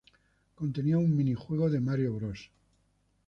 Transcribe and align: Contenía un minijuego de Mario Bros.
Contenía 0.55 0.97
un 0.97 1.15
minijuego 1.15 1.69
de 1.69 1.79
Mario 1.79 2.15
Bros. 2.15 2.49